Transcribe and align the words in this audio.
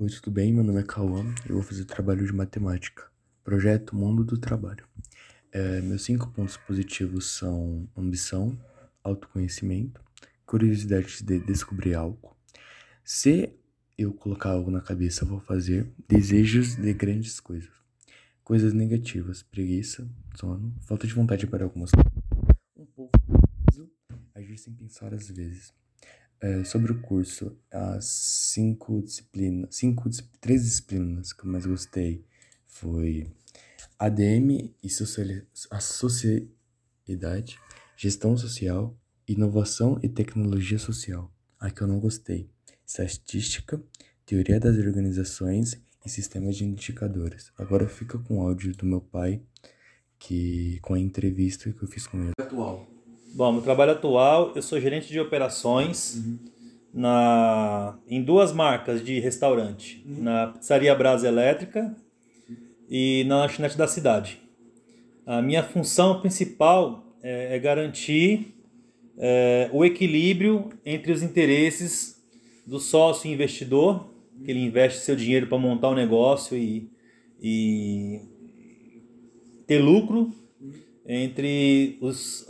Oi, 0.00 0.08
tudo 0.10 0.30
bem? 0.30 0.52
Meu 0.52 0.62
nome 0.62 0.78
é 0.78 0.84
Cauã 0.84 1.24
eu 1.48 1.56
vou 1.56 1.62
fazer 1.64 1.84
trabalho 1.84 2.24
de 2.24 2.32
matemática. 2.32 3.10
Projeto 3.42 3.96
Mundo 3.96 4.22
do 4.22 4.38
Trabalho. 4.38 4.86
É, 5.50 5.80
meus 5.80 6.02
cinco 6.02 6.30
pontos 6.30 6.56
positivos 6.56 7.26
são 7.26 7.88
ambição, 7.96 8.56
autoconhecimento, 9.02 10.00
curiosidade 10.46 11.24
de 11.24 11.40
descobrir 11.40 11.94
algo. 11.94 12.36
Se 13.02 13.52
eu 13.98 14.12
colocar 14.12 14.50
algo 14.50 14.70
na 14.70 14.80
cabeça, 14.80 15.24
eu 15.24 15.28
vou 15.28 15.40
fazer 15.40 15.92
desejos 16.06 16.76
de 16.76 16.94
grandes 16.94 17.40
coisas. 17.40 17.74
Coisas 18.44 18.72
negativas, 18.72 19.42
preguiça, 19.42 20.08
sono, 20.36 20.72
falta 20.82 21.08
de 21.08 21.12
vontade 21.12 21.44
para 21.44 21.64
algumas 21.64 21.90
coisas. 21.90 22.12
Um 22.76 22.86
pouco 22.86 23.18
agir 24.32 24.58
sem 24.58 24.72
pensar 24.72 25.12
às 25.12 25.28
vezes. 25.28 25.74
É, 26.40 26.62
sobre 26.62 26.92
o 26.92 27.00
curso, 27.00 27.56
as 27.70 28.04
cinco 28.04 29.02
disciplinas, 29.02 29.74
cinco, 29.74 30.08
três 30.40 30.62
disciplinas 30.62 31.32
que 31.32 31.44
eu 31.44 31.50
mais 31.50 31.66
gostei 31.66 32.24
foi 32.64 33.26
ADM 33.98 34.72
e 34.80 34.88
a 35.70 35.80
sociedade, 35.80 37.58
gestão 37.96 38.36
social, 38.36 38.96
inovação 39.26 39.98
e 40.00 40.08
tecnologia 40.08 40.78
social. 40.78 41.32
A 41.58 41.70
que 41.72 41.82
eu 41.82 41.88
não 41.88 41.98
gostei, 41.98 42.48
estatística, 42.86 43.82
teoria 44.24 44.60
das 44.60 44.76
organizações 44.76 45.82
e 46.04 46.08
sistemas 46.08 46.56
de 46.56 46.64
indicadores. 46.64 47.50
Agora 47.58 47.88
fica 47.88 48.16
com 48.16 48.38
o 48.38 48.42
áudio 48.42 48.76
do 48.76 48.86
meu 48.86 49.00
pai, 49.00 49.42
que 50.18 50.78
com 50.82 50.94
a 50.94 51.00
entrevista 51.00 51.72
que 51.72 51.82
eu 51.82 51.88
fiz 51.88 52.06
com 52.06 52.22
ele. 52.22 52.32
Atual. 52.38 52.97
Bom, 53.34 53.52
meu 53.52 53.62
trabalho 53.62 53.92
atual, 53.92 54.52
eu 54.56 54.62
sou 54.62 54.80
gerente 54.80 55.08
de 55.08 55.20
operações 55.20 56.16
uhum. 56.16 56.38
na, 56.92 57.98
em 58.08 58.22
duas 58.22 58.52
marcas 58.52 59.04
de 59.04 59.20
restaurante. 59.20 60.02
Uhum. 60.06 60.22
Na 60.22 60.46
Pizzaria 60.48 60.94
Brasa 60.94 61.28
Elétrica 61.28 61.94
e 62.88 63.24
na 63.24 63.40
lanchonete 63.40 63.76
da 63.76 63.86
cidade. 63.86 64.40
A 65.26 65.42
minha 65.42 65.62
função 65.62 66.20
principal 66.20 67.04
é, 67.22 67.56
é 67.56 67.58
garantir 67.58 68.54
é, 69.18 69.68
o 69.72 69.84
equilíbrio 69.84 70.70
entre 70.84 71.12
os 71.12 71.22
interesses 71.22 72.22
do 72.66 72.80
sócio 72.80 73.30
investidor, 73.30 74.08
que 74.44 74.50
ele 74.50 74.60
investe 74.60 75.00
seu 75.00 75.14
dinheiro 75.14 75.46
para 75.46 75.58
montar 75.58 75.90
um 75.90 75.94
negócio 75.94 76.56
e, 76.56 76.90
e 77.40 78.20
ter 79.66 79.78
lucro, 79.78 80.32
entre 81.10 81.96
os, 82.02 82.44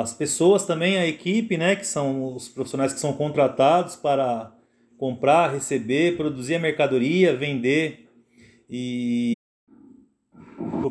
as 0.00 0.14
pessoas 0.14 0.64
também, 0.64 0.96
a 0.96 1.06
equipe, 1.06 1.58
né, 1.58 1.76
que 1.76 1.86
são 1.86 2.34
os 2.34 2.48
profissionais 2.48 2.94
que 2.94 2.98
são 2.98 3.12
contratados 3.12 3.96
para 3.96 4.50
comprar, 4.96 5.52
receber, 5.52 6.16
produzir 6.16 6.54
a 6.54 6.58
mercadoria, 6.58 7.36
vender 7.36 8.08
e 8.68 9.34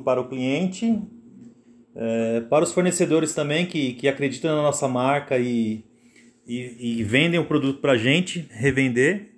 para 0.06 0.22
o 0.22 0.30
cliente, 0.30 1.02
é, 1.96 2.42
para 2.42 2.64
os 2.64 2.72
fornecedores 2.72 3.34
também 3.34 3.66
que, 3.66 3.94
que 3.94 4.08
acreditam 4.08 4.56
na 4.56 4.62
nossa 4.62 4.88
marca 4.88 5.40
e, 5.40 5.84
e, 6.46 7.00
e 7.00 7.04
vendem 7.04 7.40
o 7.40 7.46
produto 7.46 7.82
para 7.82 7.94
a 7.94 7.98
gente 7.98 8.48
revender. 8.52 9.32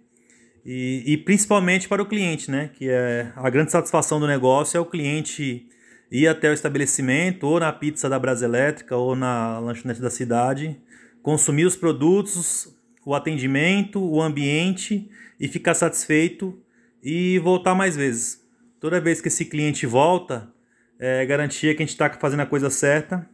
E, 0.65 1.03
e 1.07 1.17
principalmente 1.17 1.87
para 1.87 2.03
o 2.03 2.05
cliente, 2.05 2.51
né? 2.51 2.69
Que 2.77 2.89
é 2.89 3.31
a 3.35 3.49
grande 3.49 3.71
satisfação 3.71 4.19
do 4.19 4.27
negócio 4.27 4.77
é 4.77 4.79
o 4.79 4.85
cliente 4.85 5.67
ir 6.11 6.27
até 6.27 6.49
o 6.49 6.53
estabelecimento, 6.53 7.45
ou 7.45 7.59
na 7.59 7.71
pizza 7.71 8.09
da 8.09 8.17
Brasa 8.17 8.45
Elétrica, 8.45 8.95
ou 8.95 9.15
na 9.15 9.59
lanchonete 9.59 10.01
da 10.01 10.09
cidade, 10.09 10.79
consumir 11.21 11.65
os 11.65 11.75
produtos, 11.75 12.75
o 13.05 13.13
atendimento, 13.13 14.03
o 14.03 14.21
ambiente 14.21 15.09
e 15.39 15.47
ficar 15.47 15.73
satisfeito 15.73 16.59
e 17.03 17.39
voltar 17.39 17.75
mais 17.75 17.95
vezes. 17.95 18.41
Toda 18.79 18.99
vez 18.99 19.21
que 19.21 19.27
esse 19.27 19.45
cliente 19.45 19.85
volta, 19.85 20.51
é 20.99 21.25
garantia 21.25 21.73
que 21.73 21.81
a 21.81 21.85
gente 21.85 21.93
está 21.93 22.09
fazendo 22.09 22.41
a 22.41 22.45
coisa 22.45 22.69
certa. 22.69 23.27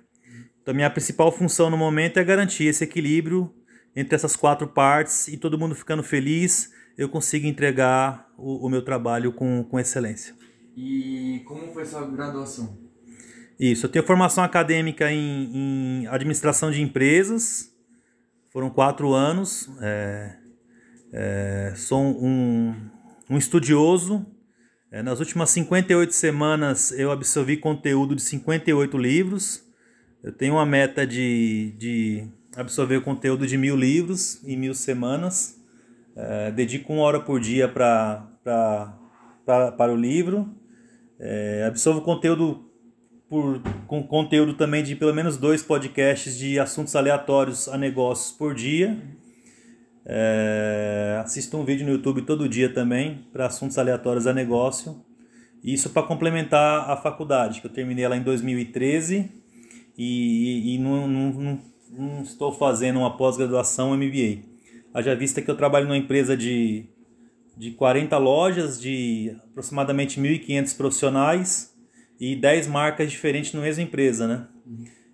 Então, 0.61 0.73
minha 0.73 0.89
principal 0.89 1.31
função 1.31 1.69
no 1.69 1.77
momento 1.77 2.17
é 2.17 2.23
garantir 2.23 2.65
esse 2.65 2.83
equilíbrio 2.83 3.53
entre 3.95 4.15
essas 4.15 4.35
quatro 4.35 4.67
partes 4.67 5.27
e 5.27 5.37
todo 5.37 5.57
mundo 5.57 5.73
ficando 5.73 6.03
feliz, 6.03 6.71
eu 6.97 7.07
consigo 7.07 7.47
entregar 7.47 8.29
o, 8.37 8.65
o 8.65 8.69
meu 8.69 8.81
trabalho 8.81 9.31
com, 9.31 9.63
com 9.63 9.79
excelência. 9.79 10.35
E 10.75 11.41
como 11.45 11.71
foi 11.73 11.85
sua 11.85 12.05
graduação? 12.05 12.77
Isso, 13.59 13.85
eu 13.85 13.89
tenho 13.89 14.05
formação 14.05 14.43
acadêmica 14.43 15.09
em, 15.11 16.01
em 16.01 16.07
administração 16.07 16.69
de 16.71 16.81
empresas, 16.81 17.73
foram 18.51 18.69
quatro 18.69 19.13
anos. 19.13 19.69
É, 19.81 20.35
é, 21.13 21.73
sou 21.75 22.01
um, 22.01 22.75
um 23.29 23.37
estudioso. 23.37 24.25
É, 24.91 25.01
nas 25.01 25.19
últimas 25.19 25.49
58 25.49 26.13
semanas 26.13 26.91
eu 26.91 27.11
absorvi 27.11 27.57
conteúdo 27.57 28.15
de 28.15 28.21
58 28.21 28.97
livros. 28.97 29.63
Eu 30.21 30.31
tenho 30.31 30.55
uma 30.55 30.65
meta 30.65 31.05
de, 31.05 31.73
de 31.77 32.27
absorver 32.55 33.01
conteúdo 33.01 33.45
de 33.45 33.57
mil 33.57 33.75
livros 33.75 34.41
em 34.43 34.57
mil 34.57 34.73
semanas. 34.73 35.61
É, 36.15 36.51
dedico 36.51 36.93
uma 36.93 37.03
hora 37.03 37.19
por 37.19 37.39
dia 37.39 37.67
pra, 37.67 38.25
pra, 38.43 38.97
pra, 39.45 39.71
para 39.71 39.93
o 39.93 39.97
livro. 39.97 40.49
É, 41.19 41.65
absorvo 41.67 42.01
conteúdo 42.01 42.69
por, 43.29 43.61
com 43.87 44.03
conteúdo 44.03 44.53
também 44.53 44.83
de 44.83 44.95
pelo 44.95 45.13
menos 45.13 45.37
dois 45.37 45.63
podcasts 45.63 46.37
de 46.37 46.59
assuntos 46.59 46.95
aleatórios 46.95 47.67
a 47.67 47.77
negócios 47.77 48.31
por 48.31 48.53
dia. 48.53 48.97
É, 50.05 51.19
assisto 51.23 51.57
um 51.57 51.65
vídeo 51.65 51.85
no 51.85 51.93
YouTube 51.93 52.21
todo 52.21 52.47
dia 52.47 52.71
também 52.71 53.25
para 53.33 53.47
assuntos 53.47 53.77
aleatórios 53.77 54.27
a 54.27 54.33
negócio. 54.33 55.03
Isso 55.63 55.89
para 55.89 56.03
complementar 56.03 56.89
a 56.89 56.95
faculdade, 56.95 57.59
que 57.59 57.65
eu 57.65 57.71
terminei 57.71 58.07
lá 58.07 58.15
em 58.15 58.21
2013 58.21 59.31
e, 59.97 60.75
e 60.75 60.77
não, 60.77 61.07
não, 61.07 61.31
não, 61.31 61.61
não 61.91 62.21
estou 62.21 62.51
fazendo 62.51 62.99
uma 62.99 63.17
pós-graduação 63.17 63.97
MBA. 63.97 64.43
Haja 64.93 65.15
vista 65.15 65.41
que 65.41 65.49
eu 65.49 65.57
trabalho 65.57 65.87
numa 65.87 65.97
empresa 65.97 66.37
de 66.37 66.85
de 67.57 67.71
40 67.71 68.17
lojas, 68.17 68.79
de 68.79 69.35
aproximadamente 69.51 70.19
1.500 70.19 70.77
profissionais 70.77 71.75
e 72.19 72.35
10 72.35 72.67
marcas 72.67 73.11
diferentes 73.11 73.53
na 73.53 73.61
mesma 73.61 73.83
empresa, 73.83 74.27
né? 74.27 74.47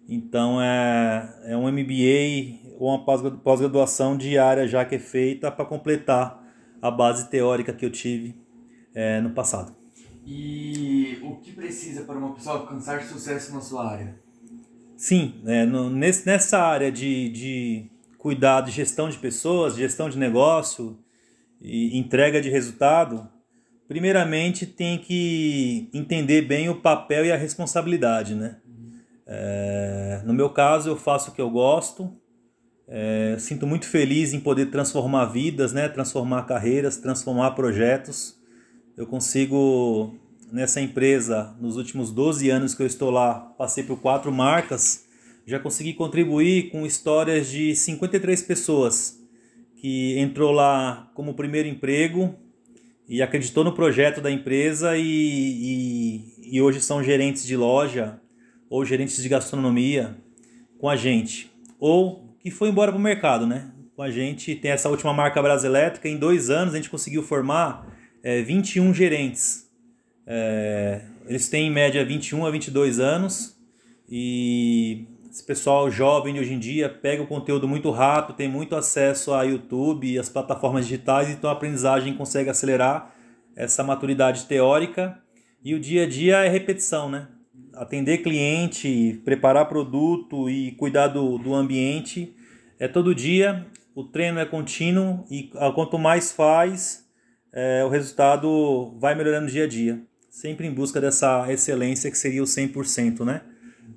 Então 0.08 0.62
é, 0.62 1.36
é 1.46 1.58
um 1.58 1.72
MBA 1.72 2.76
ou 2.80 2.90
uma 2.90 3.06
pós-graduação 3.06 4.18
diária 4.18 4.68
já 4.68 4.84
que 4.84 4.96
é 4.96 5.00
feita 5.00 5.52
para 5.52 5.66
completar 5.66 6.42
a 6.82 6.90
base 6.90 7.30
teórica 7.30 7.72
que 7.72 7.86
eu 7.86 7.92
tive 7.92 8.36
é, 8.94 9.22
no 9.22 9.30
passado. 9.32 9.76
E 10.26 11.20
o 11.24 11.36
que 11.38 11.52
precisa 11.52 12.04
para 12.04 12.18
uma 12.18 12.34
pessoa 12.34 12.58
alcançar 12.58 13.02
sucesso 13.04 13.54
na 13.54 13.62
sua 13.62 13.90
área? 13.90 14.20
Sim, 14.98 15.42
é, 15.46 15.66
no, 15.66 15.90
nesse, 15.90 16.26
nessa 16.28 16.60
área 16.60 16.92
de, 16.92 17.30
de 17.30 17.92
cuidar 18.18 18.62
de 18.62 18.72
gestão 18.72 19.10
de 19.10 19.18
pessoas, 19.18 19.76
gestão 19.76 20.10
de 20.10 20.18
negócio, 20.18 20.98
e 21.62 21.98
entrega 21.98 22.42
de 22.42 22.50
resultado, 22.50 23.28
primeiramente 23.88 24.66
tem 24.66 24.98
que 24.98 25.90
entender 25.94 26.42
bem 26.42 26.70
o 26.70 26.82
papel 26.82 27.26
e 27.26 27.32
a 27.32 27.38
responsabilidade, 27.38 28.34
né? 28.34 28.58
É, 29.28 30.22
no 30.26 30.34
meu 30.34 30.50
caso, 30.50 30.90
eu 30.90 30.98
faço 30.98 31.32
o 31.32 31.34
que 31.34 31.42
eu 31.42 31.50
gosto, 31.50 32.12
é, 32.88 33.36
sinto 33.38 33.68
muito 33.68 33.86
feliz 33.86 34.34
em 34.34 34.40
poder 34.40 34.68
transformar 34.68 35.26
vidas, 35.26 35.72
né? 35.72 35.88
Transformar 35.88 36.44
carreiras, 36.44 36.98
transformar 36.98 37.52
projetos. 37.52 38.36
Eu 38.98 39.06
consigo 39.06 40.16
nessa 40.52 40.82
empresa, 40.82 41.56
nos 41.62 41.78
últimos 41.78 42.12
12 42.12 42.50
anos 42.50 42.76
que 42.76 42.82
eu 42.82 42.88
estou 42.88 43.10
lá, 43.10 43.36
passei 43.58 43.84
por 43.84 44.02
quatro 44.02 44.32
marcas, 44.32 45.06
já 45.46 45.60
consegui 45.60 45.94
contribuir 45.94 46.72
com 46.72 46.86
histórias 46.86 47.48
de 47.50 47.76
53 47.76 48.42
pessoas 48.42 49.21
que 49.82 50.20
entrou 50.20 50.52
lá 50.52 51.10
como 51.16 51.34
primeiro 51.34 51.68
emprego 51.68 52.36
e 53.10 53.20
acreditou 53.20 53.64
no 53.64 53.74
projeto 53.74 54.22
da 54.22 54.30
empresa 54.30 54.96
e, 54.96 55.02
e, 55.02 56.56
e 56.56 56.62
hoje 56.62 56.80
são 56.80 57.04
gerentes 57.04 57.44
de 57.44 57.58
loja 57.58 58.22
ou 58.70 58.86
gerentes 58.86 59.22
de 59.22 59.28
gastronomia 59.28 60.16
com 60.78 60.88
a 60.88 60.96
gente. 60.96 61.50
Ou 61.80 62.38
que 62.40 62.52
foi 62.52 62.70
embora 62.70 62.92
para 62.92 63.00
o 63.00 63.02
mercado, 63.02 63.48
né? 63.48 63.72
Com 63.96 64.04
a 64.04 64.12
gente 64.12 64.54
tem 64.54 64.70
essa 64.70 64.88
última 64.88 65.14
marca 65.14 65.42
Brasa 65.42 65.66
Elétrica. 65.66 66.08
Em 66.08 66.16
dois 66.16 66.52
anos 66.52 66.76
a 66.76 66.78
gente 66.78 66.90
conseguiu 66.90 67.24
formar 67.24 67.92
é, 68.22 68.40
21 68.44 68.94
gerentes. 68.94 69.68
É, 70.28 71.02
eles 71.26 71.50
têm 71.50 71.70
em 71.70 71.72
média 71.72 72.06
21 72.06 72.46
a 72.46 72.52
22 72.52 73.00
anos 73.00 73.58
e 74.08 75.08
esse 75.32 75.46
pessoal 75.46 75.90
jovem 75.90 76.34
de 76.34 76.42
hoje 76.42 76.54
em 76.54 76.60
dia 76.60 76.90
pega 76.90 77.24
o 77.24 77.28
conteúdo 77.28 77.66
muito 77.66 77.90
rápido, 77.90 78.36
tem 78.36 78.50
muito 78.50 78.76
acesso 78.76 79.34
a 79.34 79.44
YouTube 79.44 80.06
e 80.06 80.20
as 80.20 80.28
plataformas 80.28 80.86
digitais, 80.86 81.30
então 81.30 81.50
a 81.50 81.54
aprendizagem 81.54 82.14
consegue 82.16 82.50
acelerar 82.50 83.16
essa 83.56 83.82
maturidade 83.82 84.46
teórica 84.46 85.18
e 85.64 85.74
o 85.74 85.80
dia 85.80 86.04
a 86.04 86.08
dia 86.08 86.40
é 86.40 86.50
repetição, 86.50 87.10
né? 87.10 87.30
Atender 87.74 88.18
cliente, 88.18 89.22
preparar 89.24 89.70
produto 89.70 90.50
e 90.50 90.74
cuidar 90.74 91.08
do, 91.08 91.38
do 91.38 91.56
ambiente 91.56 92.36
é 92.78 92.90
todo 92.90 93.16
dia, 93.16 93.66
o 93.96 94.04
treino 94.04 94.38
é 94.38 94.46
contínuo 94.46 95.24
e 95.32 95.50
quanto 95.74 95.98
mais 95.98 96.34
faz, 96.34 97.06
é, 97.54 97.86
o 97.86 97.90
resultado 97.90 98.98
vai 99.00 99.16
melhorando 99.16 99.50
dia 99.50 99.64
a 99.64 99.68
dia. 99.68 100.02
Sempre 100.30 100.68
em 100.68 100.74
busca 100.74 101.00
dessa 101.00 101.50
excelência 101.50 102.12
que 102.12 102.18
seria 102.18 102.44
o 102.44 102.46
100%, 102.46 103.24
né? 103.24 103.42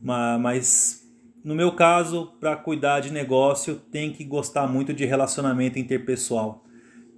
Mas 0.03 1.04
no 1.45 1.55
meu 1.55 1.73
caso, 1.73 2.33
para 2.41 2.57
cuidar 2.57 3.01
de 3.01 3.13
negócio, 3.13 3.77
tem 3.77 4.11
que 4.11 4.25
gostar 4.25 4.67
muito 4.67 4.95
de 4.95 5.05
relacionamento 5.05 5.79
interpessoal. 5.79 6.65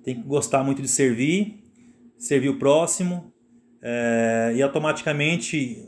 Tem 0.03 0.17
que 0.17 0.23
gostar 0.23 0.65
muito 0.65 0.83
de 0.83 0.89
servir, 0.89 1.63
servir 2.19 2.49
o 2.49 2.59
próximo 2.59 3.33
é, 3.81 4.53
e 4.57 4.63
automaticamente 4.63 5.87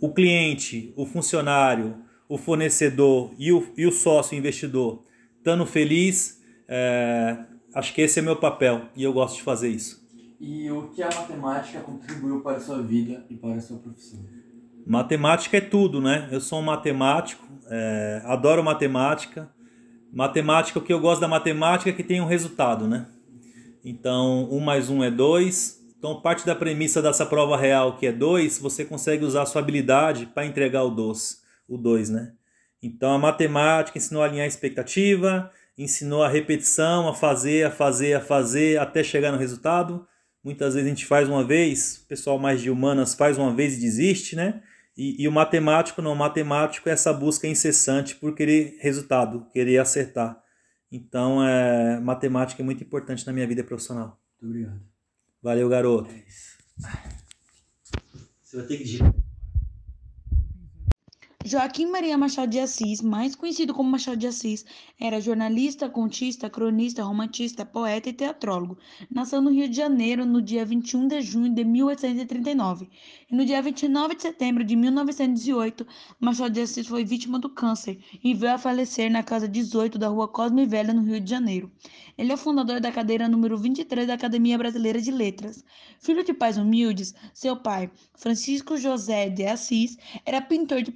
o 0.00 0.12
cliente, 0.12 0.92
o 0.96 1.06
funcionário, 1.06 2.02
o 2.28 2.36
fornecedor 2.36 3.32
e 3.38 3.52
o, 3.52 3.72
e 3.76 3.86
o 3.86 3.92
sócio 3.92 4.36
investidor 4.36 5.04
estando 5.38 5.64
feliz, 5.64 6.40
é, 6.68 7.36
acho 7.74 7.94
que 7.94 8.00
esse 8.00 8.18
é 8.18 8.22
meu 8.22 8.36
papel 8.36 8.86
e 8.96 9.02
eu 9.04 9.12
gosto 9.12 9.36
de 9.36 9.42
fazer 9.42 9.68
isso. 9.68 10.02
E 10.40 10.68
o 10.70 10.88
que 10.88 11.02
a 11.02 11.08
matemática 11.08 11.80
contribuiu 11.80 12.40
para 12.40 12.56
a 12.56 12.60
sua 12.60 12.82
vida 12.82 13.24
e 13.30 13.36
para 13.36 13.54
a 13.54 13.60
sua 13.60 13.78
profissão? 13.78 14.20
Matemática 14.86 15.56
é 15.56 15.60
tudo, 15.60 16.00
né? 16.00 16.28
Eu 16.30 16.40
sou 16.40 16.58
um 16.58 16.62
matemático, 16.62 17.46
é, 17.68 18.22
adoro 18.24 18.62
matemática. 18.62 19.50
Matemática, 20.12 20.78
o 20.78 20.82
que 20.82 20.92
eu 20.92 21.00
gosto 21.00 21.20
da 21.20 21.28
matemática 21.28 21.90
é 21.90 21.92
que 21.92 22.02
tem 22.02 22.20
um 22.20 22.26
resultado, 22.26 22.86
né? 22.86 23.06
Então, 23.84 24.48
um 24.50 24.60
mais 24.60 24.90
um 24.90 25.02
é 25.02 25.10
dois. 25.10 25.80
Então, 25.98 26.20
parte 26.20 26.44
da 26.44 26.54
premissa 26.54 27.00
dessa 27.00 27.24
prova 27.24 27.56
real, 27.56 27.96
que 27.96 28.06
é 28.06 28.12
dois, 28.12 28.58
você 28.58 28.84
consegue 28.84 29.24
usar 29.24 29.42
a 29.42 29.46
sua 29.46 29.62
habilidade 29.62 30.26
para 30.26 30.44
entregar 30.44 30.82
o 30.82 30.90
dois, 30.90 31.42
o 31.68 31.78
dois, 31.78 32.10
né? 32.10 32.32
Então, 32.82 33.12
a 33.12 33.18
matemática 33.18 33.96
ensinou 33.96 34.22
a 34.22 34.26
alinhar 34.26 34.44
a 34.44 34.48
expectativa, 34.48 35.50
ensinou 35.78 36.22
a 36.24 36.28
repetição, 36.28 37.08
a 37.08 37.14
fazer, 37.14 37.64
a 37.64 37.70
fazer, 37.70 38.14
a 38.14 38.20
fazer, 38.20 38.78
até 38.80 39.04
chegar 39.04 39.30
no 39.30 39.38
resultado. 39.38 40.06
Muitas 40.44 40.74
vezes 40.74 40.86
a 40.86 40.90
gente 40.90 41.06
faz 41.06 41.28
uma 41.28 41.44
vez, 41.44 42.02
o 42.04 42.08
pessoal 42.08 42.36
mais 42.36 42.60
de 42.60 42.68
humanas 42.68 43.14
faz 43.14 43.38
uma 43.38 43.54
vez 43.54 43.76
e 43.76 43.80
desiste, 43.80 44.34
né? 44.34 44.60
E, 44.96 45.22
e, 45.22 45.28
o 45.28 45.32
matemático 45.32 46.02
não, 46.02 46.12
o 46.12 46.16
matemático 46.16 46.88
é 46.88 46.92
essa 46.92 47.12
busca 47.12 47.46
incessante 47.46 48.14
por 48.14 48.34
querer 48.34 48.76
resultado, 48.80 49.46
querer 49.50 49.78
acertar. 49.78 50.42
Então, 50.90 51.42
é, 51.46 51.98
matemática 52.00 52.62
é 52.62 52.64
muito 52.64 52.84
importante 52.84 53.26
na 53.26 53.32
minha 53.32 53.46
vida 53.46 53.64
profissional. 53.64 54.20
Muito 54.40 54.50
obrigado. 54.50 54.82
Valeu, 55.42 55.68
garoto. 55.68 56.10
É 56.10 56.18
isso. 56.28 56.58
Você 58.42 58.56
vai 58.58 58.66
ter 58.66 58.76
que 58.76 58.84
digitar. 58.84 59.21
Joaquim 61.44 61.86
Maria 61.86 62.16
Machado 62.16 62.50
de 62.50 62.60
Assis, 62.60 63.02
mais 63.02 63.34
conhecido 63.34 63.74
como 63.74 63.90
Machado 63.90 64.16
de 64.16 64.28
Assis, 64.28 64.64
era 64.98 65.20
jornalista, 65.20 65.88
contista, 65.88 66.48
cronista, 66.48 67.02
romantista, 67.02 67.66
poeta 67.66 68.08
e 68.08 68.12
teatrólogo. 68.12 68.78
Nasceu 69.10 69.42
no 69.42 69.50
Rio 69.50 69.68
de 69.68 69.76
Janeiro 69.76 70.24
no 70.24 70.40
dia 70.40 70.64
21 70.64 71.08
de 71.08 71.20
junho 71.20 71.52
de 71.52 71.64
1839. 71.64 72.88
E 73.28 73.34
no 73.34 73.44
dia 73.44 73.60
29 73.60 74.14
de 74.14 74.22
setembro 74.22 74.62
de 74.62 74.76
1908, 74.76 75.84
Machado 76.20 76.52
de 76.52 76.60
Assis 76.60 76.86
foi 76.86 77.04
vítima 77.04 77.40
do 77.40 77.48
câncer 77.48 77.98
e 78.22 78.34
veio 78.34 78.54
a 78.54 78.58
falecer 78.58 79.10
na 79.10 79.24
casa 79.24 79.48
18 79.48 79.98
da 79.98 80.08
rua 80.08 80.28
Cosme 80.28 80.64
Velha, 80.64 80.94
no 80.94 81.02
Rio 81.02 81.20
de 81.20 81.28
Janeiro. 81.28 81.70
Ele 82.16 82.30
é 82.30 82.34
o 82.34 82.38
fundador 82.38 82.78
da 82.78 82.92
cadeira 82.92 83.28
número 83.28 83.58
23 83.58 84.06
da 84.06 84.14
Academia 84.14 84.56
Brasileira 84.56 85.00
de 85.00 85.10
Letras. 85.10 85.64
Filho 85.98 86.22
de 86.22 86.32
pais 86.32 86.56
humildes, 86.56 87.14
seu 87.34 87.56
pai, 87.56 87.90
Francisco 88.14 88.76
José 88.76 89.28
de 89.28 89.44
Assis, 89.44 89.98
era 90.24 90.40
pintor 90.40 90.82
de 90.82 90.92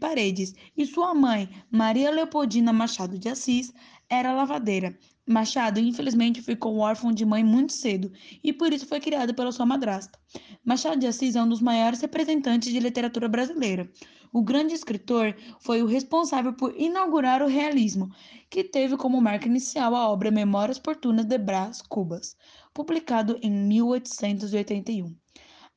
e 0.77 0.87
sua 0.87 1.15
mãe, 1.15 1.49
Maria 1.71 2.11
Leopoldina 2.11 2.73
Machado 2.73 3.19
de 3.19 3.29
Assis, 3.29 3.73
era 4.09 4.33
lavadeira. 4.33 4.97
Machado, 5.27 5.81
infelizmente, 5.81 6.41
ficou 6.41 6.79
órfão 6.79 7.11
de 7.11 7.25
mãe 7.25 7.43
muito 7.43 7.73
cedo 7.73 8.13
e 8.45 8.53
por 8.53 8.73
isso 8.73 8.87
foi 8.87 9.01
criado 9.01 9.35
pela 9.35 9.51
sua 9.51 9.67
madrasta. 9.67 10.17
Machado 10.65 11.01
de 11.01 11.07
Assis 11.07 11.35
é 11.35 11.43
um 11.43 11.49
dos 11.49 11.61
maiores 11.61 12.01
representantes 12.01 12.73
de 12.73 12.79
literatura 12.79 13.29
brasileira. 13.29 13.91
O 14.33 14.43
grande 14.43 14.75
escritor 14.75 15.35
foi 15.61 15.83
o 15.83 15.87
responsável 15.87 16.53
por 16.53 16.75
inaugurar 16.77 17.43
o 17.43 17.49
realismo, 17.49 18.11
que 18.49 18.63
teve 18.63 18.97
como 18.97 19.21
marca 19.21 19.49
inicial 19.49 19.97
a 19.97 20.09
obra 20.09 20.31
Memórias 20.31 20.79
Portunas 20.79 21.25
de 21.25 21.39
Brás 21.39 21.83
Cubas, 21.83 22.37
publicado 22.73 23.39
em 23.43 23.51
1881. 23.51 25.17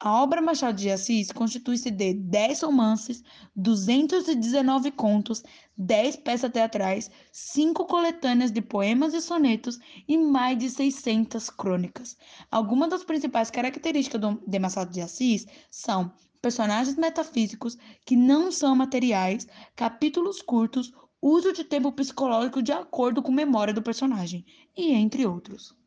A 0.02 0.24
obra 0.24 0.42
Machado 0.42 0.78
de 0.78 0.90
Assis 0.90 1.30
constitui-se 1.30 1.92
de 1.92 2.14
10 2.14 2.62
romances, 2.62 3.22
219 3.54 4.92
contos, 4.92 5.44
10 5.76 6.16
peças 6.18 6.50
teatrais, 6.50 7.12
5 7.34 7.86
coletâneas 7.86 8.50
de 8.50 8.62
poemas 8.62 9.14
e 9.14 9.20
sonetos 9.20 9.78
e 10.08 10.18
mais 10.18 10.58
de 10.58 10.70
600 10.70 11.50
crônicas. 11.50 12.16
Algumas 12.50 12.90
das 12.90 13.04
principais 13.04 13.52
características 13.52 14.22
de 14.48 14.60
Machado 14.60 14.90
de 14.90 15.02
Assis 15.02 15.46
são 15.70 16.14
personagens 16.42 16.96
metafísicos 16.96 17.78
que 18.06 18.16
não 18.16 18.54
são 18.54 18.74
materiais, 18.78 19.48
capítulos 19.76 20.42
curtos, 20.42 20.94
uso 21.22 21.52
de 21.52 21.66
tempo 21.66 21.92
psicológico 21.92 22.64
de 22.64 22.72
acordo 22.72 23.22
com 23.22 23.34
a 23.34 23.36
memória 23.36 23.74
do 23.74 23.82
personagem, 23.82 24.46
e 24.78 24.94
entre 24.94 25.28
outros. 25.28 25.78